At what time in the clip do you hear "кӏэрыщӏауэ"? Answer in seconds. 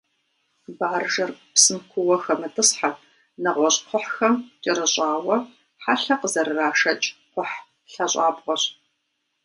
4.63-5.37